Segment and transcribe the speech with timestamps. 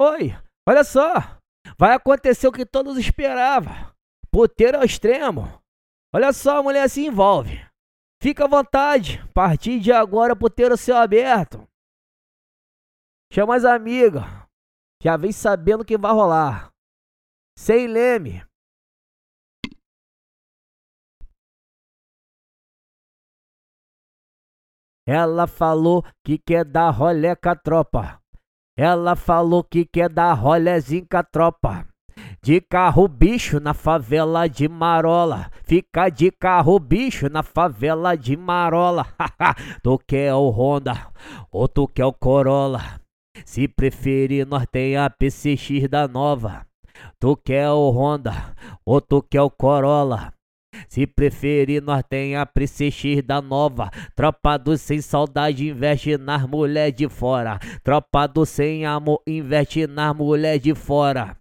[0.00, 0.30] Oi,
[0.68, 1.14] olha só.
[1.76, 3.72] Vai acontecer o que todos esperavam.
[4.30, 5.60] Puteiro ao extremo.
[6.14, 7.58] Olha só, a mulher se envolve.
[8.22, 9.18] Fica à vontade.
[9.18, 11.68] A partir de agora, puteiro céu aberto.
[13.32, 14.22] Chama as amigas.
[15.02, 16.72] Já vem sabendo que vai rolar.
[17.58, 18.46] Sem leme.
[25.06, 28.22] Ela falou que quer dar rolé com a tropa.
[28.78, 31.84] Ela falou que quer dar rolézinho com a tropa.
[32.40, 35.50] De carro bicho na favela de Marola.
[35.64, 39.04] Fica de carro bicho na favela de Marola.
[39.82, 41.08] tu quer o Honda
[41.50, 43.00] ou tu quer o Corolla?
[43.44, 46.64] Se preferir, nós tem a PCX da nova.
[47.18, 48.54] Tu quer o Honda
[48.86, 50.32] ou tu quer o Corolla?
[50.88, 53.90] Se preferir, nós tem a PCX da nova.
[54.16, 57.58] Tropa do sem saudade investe nas mulher de fora.
[57.84, 61.36] Tropa do sem amor investe nas mulher de fora.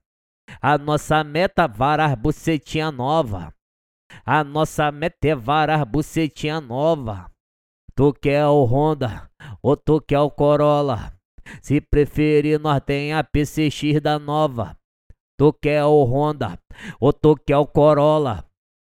[0.61, 3.53] A nossa meta varas bucetinha nova.
[4.25, 7.31] A nossa meta é varas bucetinha nova.
[7.95, 9.29] Tu quer o Honda
[9.61, 11.13] ou tu quer o Corolla?
[11.61, 14.77] Se preferir, nós tem a PCX da nova.
[15.37, 16.59] Tu quer o Honda
[16.99, 18.46] ou tu quer o Corolla?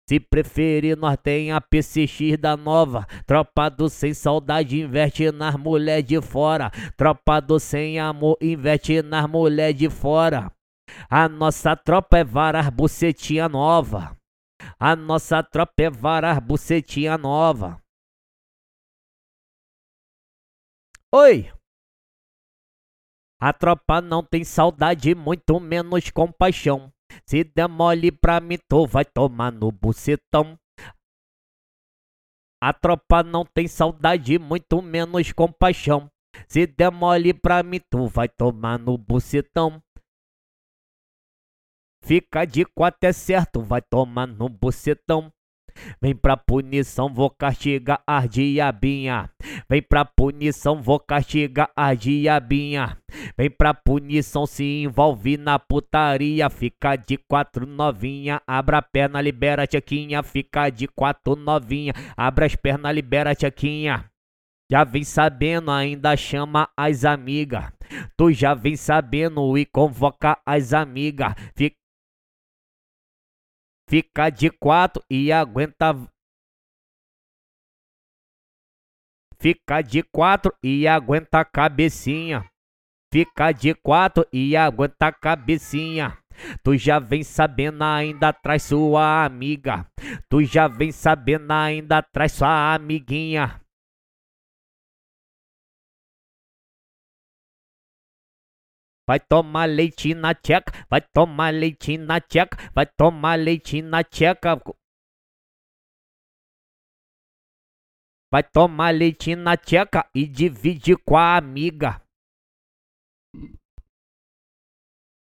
[0.09, 3.05] Se preferir, nós tem a PCX da nova.
[3.25, 6.72] Tropa do sem saudade, investe nas mulher de fora.
[6.95, 10.50] Tropa do sem amor, investe nas mulher de fora.
[11.09, 14.17] A nossa tropa é varas bucetinha nova.
[14.80, 17.81] A nossa tropa é varas bucetinha nova.
[21.13, 21.52] Oi!
[23.41, 26.91] A tropa não tem saudade, muito menos compaixão.
[27.25, 30.58] Se der mole pra mim, tu vai tomar no bucetão.
[32.61, 36.09] A tropa não tem saudade, muito menos compaixão.
[36.47, 39.81] Se der mole pra mim, tu vai tomar no bucetão.
[42.03, 45.31] Fica de quatro é certo, vai tomar no bucetão.
[46.02, 49.29] Vem pra punição, vou castigar a diabinha.
[49.69, 52.97] Vem pra punição, vou castigar a diabinha.
[53.38, 56.50] Vem pra punição, se envolve na putaria.
[56.50, 60.23] Fica de quatro novinha, abra a perna, libera a tchequinha.
[60.23, 64.06] Fica de quatro novinha, abra as pernas, libera a tchequinha.
[64.69, 67.72] Já vem sabendo, ainda chama as amigas.
[68.18, 71.34] Tu já vem sabendo e convoca as amigas.
[71.56, 71.78] Fica
[73.89, 75.95] Fica de quatro e aguenta.
[79.40, 82.44] Fica de quatro e aguenta a cabecinha.
[83.14, 86.18] Fica de quatro e aguenta a cabecinha.
[86.64, 89.86] Tu já vem sabendo ainda traz sua amiga.
[90.30, 93.62] Tu já vem sabendo ainda traz sua amiguinha.
[99.08, 104.59] Vai tomar leite na tcheca, vai tomar leite na tcheca, vai tomar leite na tcheca.
[108.29, 112.01] Vai tomar leite na tcheca e divide com a amiga.